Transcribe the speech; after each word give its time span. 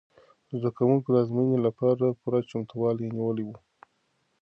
زده 0.59 0.69
کوونکو 0.77 1.07
د 1.11 1.15
ازموینې 1.23 1.59
لپاره 1.67 2.05
پوره 2.19 2.39
چمتووالی 2.49 3.07
نیولی 3.15 3.43
و. 3.47 3.51